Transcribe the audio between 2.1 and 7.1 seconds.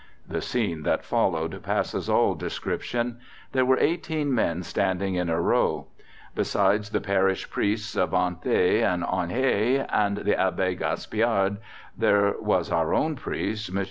description: there were eighteen men standing in a row: besides the